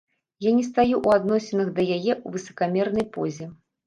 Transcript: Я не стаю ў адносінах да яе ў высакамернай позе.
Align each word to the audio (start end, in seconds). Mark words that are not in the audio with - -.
Я 0.43 0.51
не 0.59 0.61
стаю 0.69 0.95
ў 1.01 1.17
адносінах 1.19 1.69
да 1.79 1.85
яе 1.97 2.13
ў 2.13 2.27
высакамернай 2.37 3.05
позе. 3.19 3.49